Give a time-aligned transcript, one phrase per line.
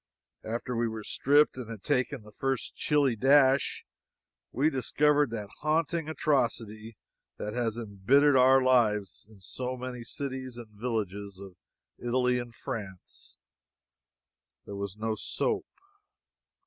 [0.43, 3.85] After we were stripped and had taken the first chilly dash,
[4.51, 6.97] we discovered that haunting atrocity
[7.37, 11.55] that has embittered our lives in so many cities and villages of
[11.99, 13.37] Italy and France
[14.65, 15.67] there was no soap.